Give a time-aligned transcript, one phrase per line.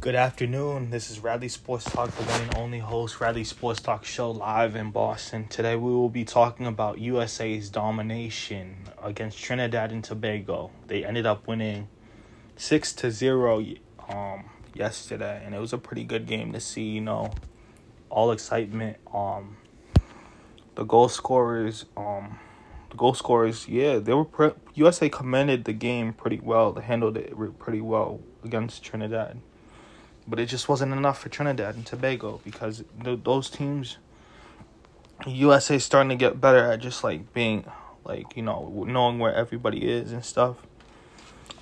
[0.00, 0.88] Good afternoon.
[0.88, 4.74] This is Radley Sports Talk, the one and only host, Radley Sports Talk Show live
[4.74, 5.46] in Boston.
[5.48, 10.70] Today we will be talking about USA's domination against Trinidad and Tobago.
[10.86, 11.88] They ended up winning
[12.56, 13.62] 6 to 0
[14.08, 17.32] um yesterday and it was a pretty good game to see, you know,
[18.08, 19.58] all excitement um
[20.76, 22.38] the goal scorers um
[22.88, 26.72] the goal scorers, yeah, they were pre- USA commanded the game pretty well.
[26.72, 29.40] They handled it pretty well against Trinidad,
[30.30, 33.98] but it just wasn't enough for Trinidad and Tobago because th- those teams,
[35.26, 37.64] USA starting to get better at just like being
[38.04, 40.56] like you know knowing where everybody is and stuff.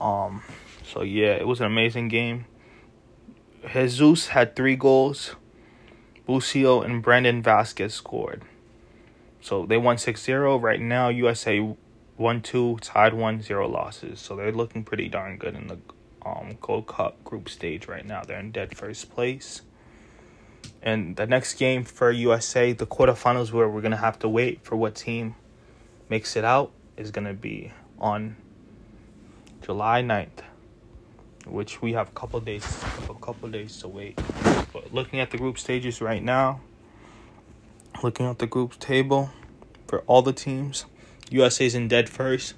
[0.00, 0.42] Um,
[0.84, 2.46] so yeah, it was an amazing game.
[3.72, 5.34] Jesus had three goals.
[6.26, 8.42] Busio and Brandon Vazquez scored.
[9.40, 10.58] So they won 6 0.
[10.58, 11.74] Right now, USA
[12.16, 14.20] 1 2, tied 1 0 losses.
[14.20, 15.78] So they're looking pretty darn good in the
[16.24, 18.22] um, Gold Cup group stage right now.
[18.22, 19.62] They're in dead first place.
[20.80, 24.64] And the next game for USA, the quarterfinals, where we're going to have to wait
[24.64, 25.34] for what team
[26.08, 28.36] makes it out, is going to be on
[29.62, 30.42] July 9th,
[31.46, 32.64] which we have a couple days,
[33.08, 34.18] a couple days to wait.
[34.72, 36.60] But looking at the group stages right now,
[38.02, 39.30] looking at the group table
[39.86, 40.86] for all the teams.
[41.30, 42.54] USA's in dead first.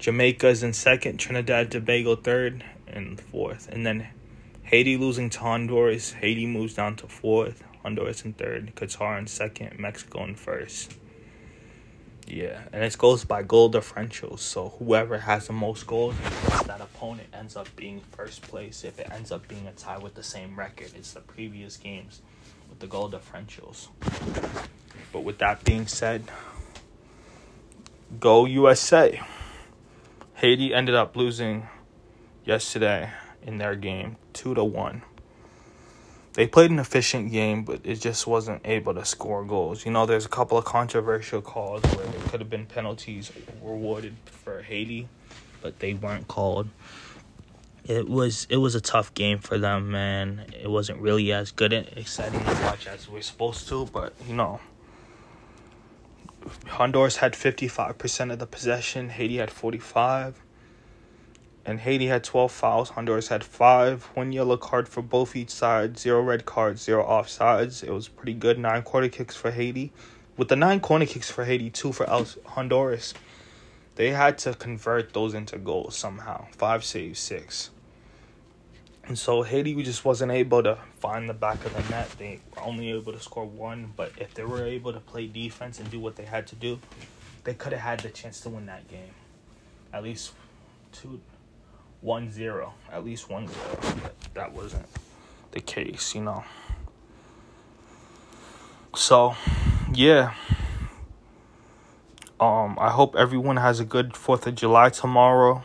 [0.00, 1.18] Jamaica's in second.
[1.18, 3.68] Trinidad Tobago third and fourth.
[3.68, 4.08] And then
[4.62, 6.12] Haiti losing to Honduras.
[6.12, 7.62] Haiti moves down to fourth.
[7.82, 8.72] Honduras in third.
[8.74, 9.78] Qatar in second.
[9.78, 10.94] Mexico in first.
[12.26, 14.38] Yeah, and it goes by goal differentials.
[14.38, 16.14] So whoever has the most goals,
[16.64, 18.84] that opponent ends up being first place.
[18.84, 22.22] If it ends up being a tie with the same record, it's the previous games
[22.70, 23.88] with the goal differentials.
[25.12, 26.30] But with that being said,
[28.20, 29.20] go USA.
[30.40, 31.68] Haiti ended up losing
[32.46, 33.10] yesterday
[33.42, 35.02] in their game 2 to 1.
[36.32, 39.84] They played an efficient game, but it just wasn't able to score goals.
[39.84, 43.30] You know, there's a couple of controversial calls where there could have been penalties
[43.62, 45.08] rewarded for Haiti,
[45.60, 46.70] but they weren't called
[47.84, 50.46] it was it was a tough game for them, man.
[50.58, 54.14] It wasn't really as good and exciting to watch as we are supposed to, but
[54.28, 54.60] you know,
[56.68, 59.10] Honduras had fifty five percent of the possession.
[59.10, 60.40] Haiti had forty five,
[61.64, 62.90] and Haiti had twelve fouls.
[62.90, 64.04] Honduras had five.
[64.14, 65.98] One yellow card for both each side.
[65.98, 66.82] Zero red cards.
[66.82, 67.82] Zero offsides.
[67.82, 68.58] It was pretty good.
[68.58, 69.92] Nine corner kicks for Haiti.
[70.36, 73.14] With the nine corner kicks for Haiti, two for El- Honduras
[73.96, 76.46] they had to convert those into goals somehow.
[76.56, 77.68] Five saves, six.
[79.06, 82.08] And so Haiti just wasn't able to find the back of the net.
[82.18, 85.80] They were only able to score one, but if they were able to play defense
[85.80, 86.78] and do what they had to do,
[87.44, 89.14] they could have had the chance to win that game.
[89.92, 90.32] At least
[90.92, 91.20] two,
[92.00, 92.74] one zero.
[92.92, 93.78] At least one zero.
[94.02, 94.86] But that wasn't
[95.50, 96.44] the case, you know.
[98.94, 99.34] So,
[99.92, 100.34] yeah.
[102.38, 105.64] Um, I hope everyone has a good Fourth of July tomorrow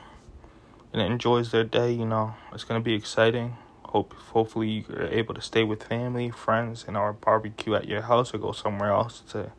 [0.96, 1.92] and enjoys their day.
[1.92, 3.58] You know, it's gonna be exciting.
[3.84, 8.34] Hope hopefully you're able to stay with family, friends, and our barbecue at your house
[8.34, 9.52] or go somewhere else to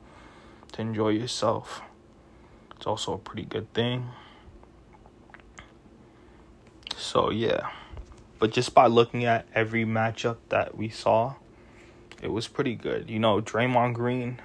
[0.72, 1.82] to enjoy yourself.
[2.74, 4.08] It's also a pretty good thing.
[6.96, 7.68] So yeah,
[8.38, 11.34] but just by looking at every matchup that we saw,
[12.22, 13.10] it was pretty good.
[13.10, 14.40] You know, Draymond Green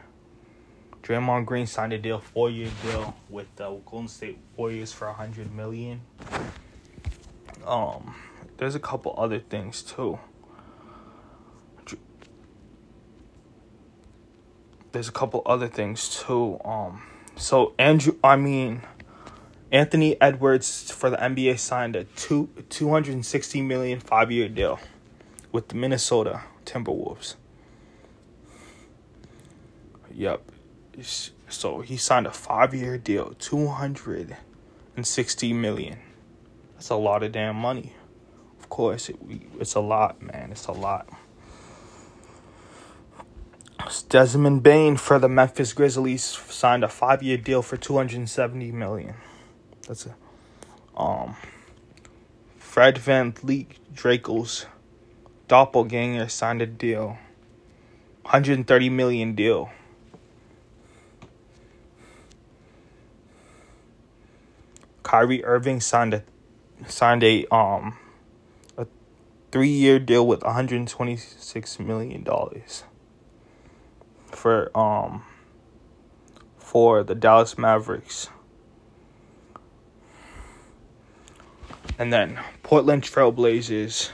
[1.04, 5.14] Draymond Green signed a deal, four year deal with the Golden State Warriors for a
[5.14, 6.02] hundred million.
[7.66, 8.16] Um,
[8.58, 10.20] there's a couple other things too.
[14.92, 16.60] There's a couple other things too.
[16.66, 17.02] Um,
[17.38, 18.82] so Andrew, I mean,
[19.72, 24.80] Anthony Edwards for the NBA signed a two two hundred sixty million five year deal
[25.52, 27.36] with the Minnesota Timberwolves.
[30.14, 30.42] Yep,
[31.48, 34.36] so he signed a five year deal, two hundred
[34.98, 36.00] and sixty million.
[36.82, 37.94] That's a lot of damn money.
[38.60, 39.16] Of course, it,
[39.60, 40.50] it's a lot, man.
[40.50, 41.08] It's a lot.
[44.10, 48.28] Desmond Bane for the Memphis Grizzlies signed a five year deal for two hundred and
[48.28, 49.14] seventy million.
[49.88, 50.16] That's a
[51.00, 51.36] um
[52.58, 54.66] Fred VanVleet Draco's
[55.48, 57.20] doppelganger signed a deal.
[58.24, 59.70] 130 million deal
[65.04, 66.24] Kyrie Irving signed a
[66.88, 67.98] signed a um
[68.78, 68.88] a
[69.52, 72.84] three year deal with 126 million dollars
[74.28, 75.24] for um
[76.58, 78.30] for the Dallas Mavericks.
[82.00, 84.12] And then Portland Trailblazers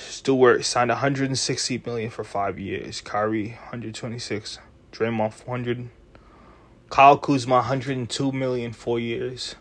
[0.00, 3.00] Stewart signed 160 million for five years.
[3.00, 4.58] Kyrie 126.
[4.92, 5.90] Draymond 400.
[6.88, 9.56] Kyle Kuzma 102 million four years.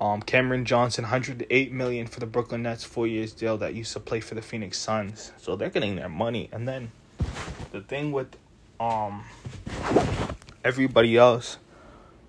[0.00, 4.00] Um, Cameron Johnson 108 million for the Brooklyn Nets four years deal that used to
[4.00, 5.32] play for the Phoenix Suns.
[5.38, 6.50] So they're getting their money.
[6.52, 6.92] And then
[7.72, 8.36] the thing with
[8.78, 9.24] um
[10.64, 11.56] everybody else,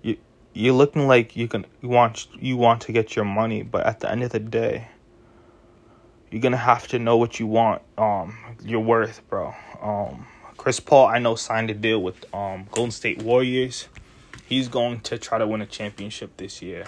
[0.02, 0.16] you
[0.54, 4.00] you're looking like you can you want you want to get your money, but at
[4.00, 4.88] the end of the day,
[6.30, 9.54] you're gonna have to know what you want, um, your worth, bro.
[9.82, 10.26] Um,
[10.56, 13.88] Chris Paul, I know signed a deal with um Golden State Warriors.
[14.46, 16.86] He's going to try to win a championship this year.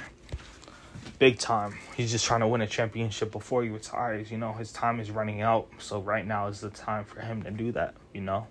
[1.20, 1.76] Big time.
[1.94, 4.30] He's just trying to win a championship before he retires.
[4.30, 5.68] You know, his time is running out.
[5.76, 8.46] So right now is the time for him to do that, you know.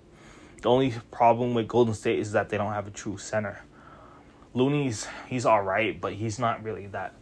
[0.62, 3.64] The only problem with Golden State is that they don't have a true center.
[4.54, 7.16] Looney's he's all right, but he's not really that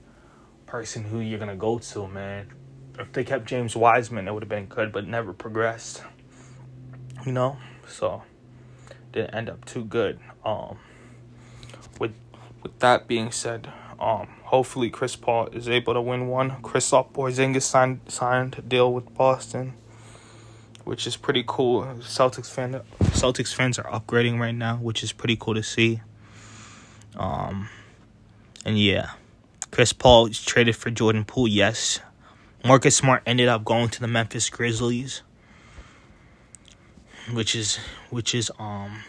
[0.66, 2.52] person who you're gonna go to, man.
[3.00, 6.04] If they kept James Wiseman, it would have been good, but never progressed.
[7.26, 7.58] You know,
[7.88, 8.24] so
[9.14, 10.20] didn't end up too good.
[10.44, 10.78] Um,
[12.02, 12.16] with
[12.64, 16.52] with that being said, um, hopefully Chris Paul is able to win one.
[16.62, 19.74] Kristaps Porzingis signed signed a deal with Boston
[20.88, 21.84] which is pretty cool.
[22.00, 26.00] Celtics fan Celtics fans are upgrading right now, which is pretty cool to see.
[27.18, 27.68] Um,
[28.64, 29.12] and yeah,
[29.70, 31.50] Chris Paul is traded for Jordan Poole.
[31.50, 32.00] Yes,
[32.64, 35.24] Marcus Smart ended up going to the Memphis Grizzlies,
[37.34, 37.80] which is
[38.10, 39.04] which is um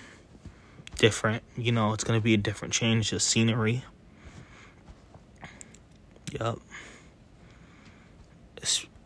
[0.97, 1.45] different.
[1.57, 3.85] You know, it's gonna be a different change of scenery.
[6.33, 6.59] Yep.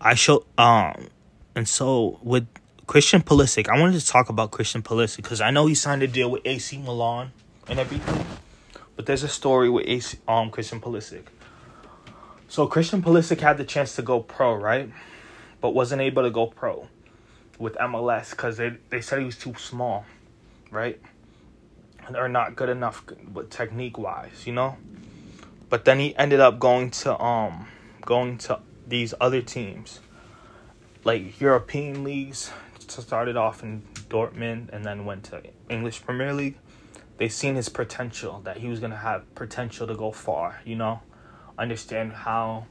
[0.00, 1.08] I show um
[1.54, 2.46] and so with
[2.86, 6.08] Christian Pulisic, I wanted to talk about Christian Pulisic because I know he signed a
[6.08, 7.32] deal with AC Milan
[7.68, 8.26] and everything,
[8.96, 11.24] but there's a story with AC um Christian Pulisic.
[12.48, 14.90] So Christian Pulisic had the chance to go pro, right?
[15.60, 16.88] But wasn't able to go pro
[17.58, 20.04] with MLS because they they said he was too small,
[20.70, 21.00] right?
[22.06, 24.76] And are not good enough, but technique wise, you know.
[25.72, 27.66] But then he ended up going to um
[28.02, 30.00] going to these other teams,
[31.02, 32.52] like European leagues,
[32.86, 33.80] started off in
[34.10, 35.40] Dortmund and then went to
[35.70, 36.58] English Premier League,
[37.16, 40.60] they seen his potential that he was gonna have potential to go far.
[40.66, 41.00] You know,
[41.56, 42.66] understand how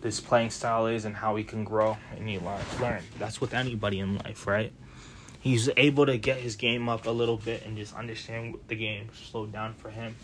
[0.00, 2.40] this playing style is and how he can grow and you
[2.80, 3.02] learn.
[3.18, 4.72] That's with anybody in life, right?
[5.40, 9.10] He's able to get his game up a little bit and just understand the game
[9.12, 10.16] slowed down for him,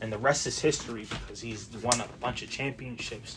[0.00, 3.36] and the rest is history because he's won a bunch of championships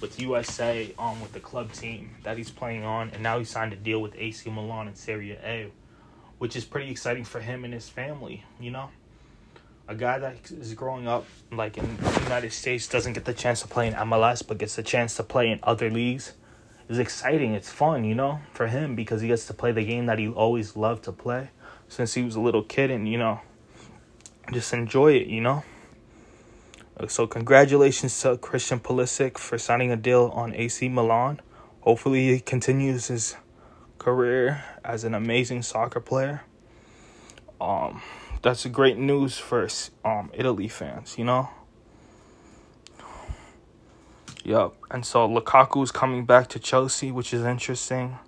[0.00, 3.44] with USA on um, with the club team that he's playing on, and now he
[3.44, 5.70] signed a deal with AC Milan in Serie A,
[6.38, 8.44] which is pretty exciting for him and his family.
[8.60, 8.90] You know,
[9.88, 13.62] a guy that is growing up like in the United States doesn't get the chance
[13.62, 16.34] to play in MLS, but gets the chance to play in other leagues.
[16.86, 17.54] Is exciting.
[17.54, 20.28] It's fun, you know, for him because he gets to play the game that he
[20.28, 21.48] always loved to play
[21.88, 23.40] since he was a little kid, and you know,
[24.52, 25.28] just enjoy it.
[25.28, 25.64] You know.
[27.08, 31.40] So congratulations to Christian Pulisic for signing a deal on AC Milan.
[31.80, 33.36] Hopefully he continues his
[33.98, 36.42] career as an amazing soccer player.
[37.60, 38.00] Um,
[38.42, 39.68] that's great news for
[40.04, 41.48] um Italy fans, you know.
[44.44, 48.18] Yep, and so Lukaku's coming back to Chelsea, which is interesting.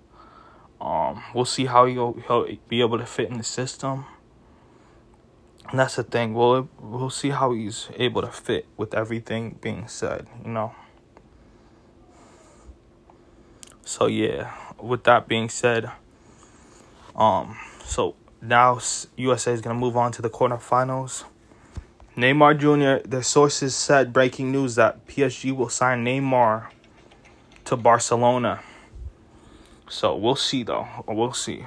[0.81, 4.05] Um, we'll see how he'll he'll be able to fit in the system.
[5.69, 6.33] And that's the thing.
[6.33, 10.73] We'll we'll see how he's able to fit with everything being said, you know.
[13.83, 15.91] So yeah, with that being said,
[17.15, 18.79] um, so now
[19.17, 21.25] USA is gonna move on to the quarterfinals.
[22.15, 23.07] Neymar Jr.
[23.07, 26.69] The sources said breaking news that PSG will sign Neymar
[27.65, 28.61] to Barcelona.
[29.89, 30.87] So we'll see though.
[31.07, 31.65] We'll see.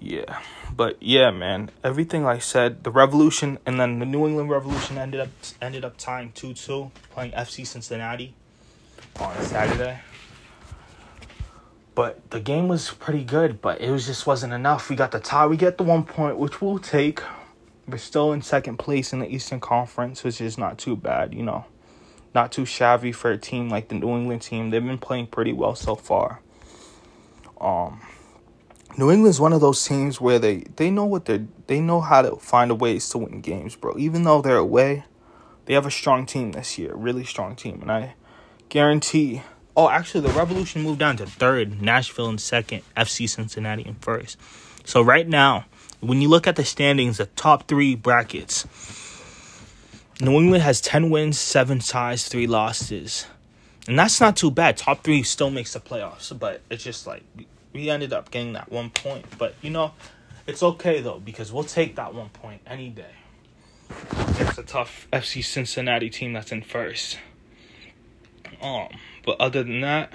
[0.00, 0.40] Yeah.
[0.76, 5.20] But yeah, man, everything I said, the Revolution and then the New England Revolution ended
[5.20, 5.28] up
[5.62, 8.34] ended up tying 2-2 playing FC Cincinnati
[9.20, 10.00] on Saturday.
[11.94, 14.90] But the game was pretty good, but it was just wasn't enough.
[14.90, 17.20] We got the tie, we get the one point, which we'll take.
[17.86, 21.42] We're still in second place in the Eastern Conference, which is not too bad, you
[21.42, 21.66] know.
[22.34, 24.70] Not too shabby for a team like the New England team.
[24.70, 26.40] They've been playing pretty well so far.
[27.60, 28.00] Um
[28.96, 32.22] New England's one of those teams where they they know what they they know how
[32.22, 33.98] to find a ways to win games, bro.
[33.98, 35.04] Even though they're away,
[35.64, 38.14] they have a strong team this year, really strong team, and I
[38.68, 39.42] guarantee.
[39.76, 44.38] Oh, actually, the Revolution moved down to third, Nashville in second, FC Cincinnati in first.
[44.84, 45.64] So right now,
[45.98, 48.64] when you look at the standings, the top three brackets,
[50.20, 53.26] New England has ten wins, seven ties, three losses.
[53.88, 54.76] And that's not too bad.
[54.76, 57.24] Top three still makes the playoffs, but it's just like
[57.74, 59.26] we ended up getting that one point.
[59.36, 59.92] But you know,
[60.46, 63.16] it's okay though because we'll take that one point any day.
[64.38, 67.18] It's a tough FC Cincinnati team that's in first.
[68.62, 68.88] Um,
[69.26, 70.12] but other than that,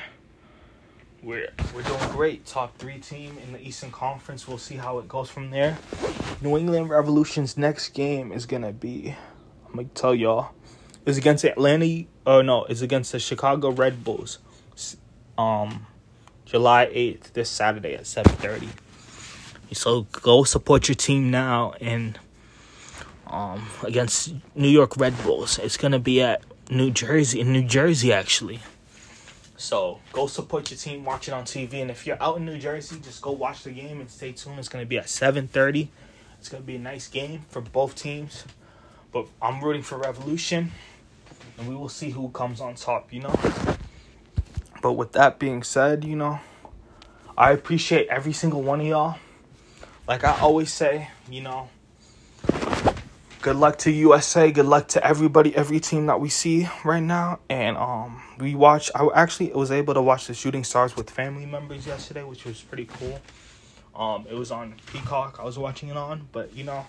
[1.22, 2.46] we're we're doing great.
[2.46, 4.48] Top three team in the Eastern Conference.
[4.48, 5.78] We'll see how it goes from there.
[6.42, 9.16] New England Revolution's next game is gonna be.
[9.68, 10.52] I'm gonna tell y'all.
[11.06, 12.06] Is against Atlanta.
[12.26, 14.40] Oh no, it's against the Chicago Red Bulls.
[15.38, 15.88] Um,
[16.50, 18.70] July eighth, this Saturday at seven thirty.
[19.72, 22.18] So go support your team now and
[23.28, 25.60] um against New York Red Bulls.
[25.60, 26.42] It's gonna be at
[26.72, 28.62] New Jersey in New Jersey actually.
[29.58, 32.58] So go support your team, watch it on TV, and if you're out in New
[32.58, 34.58] Jersey, just go watch the game and stay tuned.
[34.58, 35.92] It's gonna be at seven thirty.
[36.40, 38.46] It's gonna be a nice game for both teams.
[39.12, 40.72] But I'm rooting for Revolution,
[41.60, 43.14] and we will see who comes on top.
[43.14, 43.36] You know.
[44.82, 46.40] But with that being said, you know,
[47.38, 49.18] I appreciate every single one of y'all.
[50.08, 51.70] Like I always say, you know,
[53.42, 54.52] good luck to USA.
[54.52, 57.40] Good luck to everybody, every team that we see right now.
[57.50, 58.90] And um, we watch.
[58.96, 62.62] I actually was able to watch the Shooting Stars with family members yesterday, which was
[62.62, 63.20] pretty cool.
[63.96, 65.38] Um, it was on Peacock.
[65.40, 66.86] I was watching it on, but you know,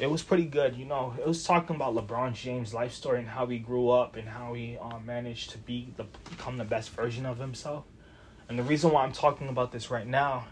[0.00, 0.76] it was pretty good.
[0.76, 4.16] You know, it was talking about LeBron James' life story and how he grew up
[4.16, 7.84] and how he um, managed to be the become the best version of himself.
[8.48, 10.46] And the reason why I'm talking about this right now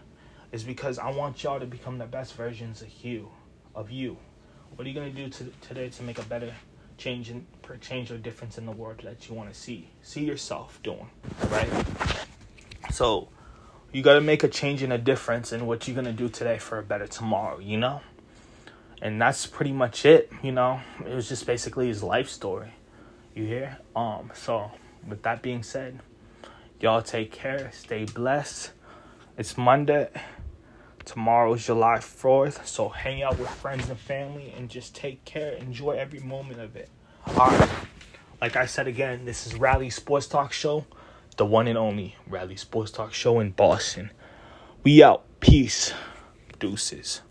[0.51, 3.29] is because I want y'all to become the best versions of you,
[3.75, 4.17] of you.
[4.75, 6.53] What are you gonna do to, today to make a better
[6.97, 7.45] change and
[7.79, 9.89] change or difference in the world that you want to see?
[10.01, 11.09] See yourself doing,
[11.49, 11.69] right?
[12.91, 13.29] So
[13.91, 16.57] you got to make a change and a difference in what you're gonna do today
[16.57, 17.59] for a better tomorrow.
[17.59, 18.01] You know,
[19.01, 20.31] and that's pretty much it.
[20.41, 22.73] You know, it was just basically his life story.
[23.35, 23.79] You hear?
[23.95, 24.31] Um.
[24.33, 24.71] So
[25.07, 25.99] with that being said,
[26.79, 27.71] y'all take care.
[27.73, 28.71] Stay blessed.
[29.37, 30.09] It's Monday.
[31.03, 35.53] Tomorrow's July 4th, so hang out with friends and family and just take care.
[35.53, 36.89] Enjoy every moment of it.
[37.27, 37.69] Alright.
[38.39, 40.85] Like I said again, this is Rally Sports Talk Show,
[41.37, 44.11] the one and only Rally Sports Talk Show in Boston.
[44.83, 45.23] We out.
[45.39, 45.93] Peace.
[46.59, 47.21] Deuces.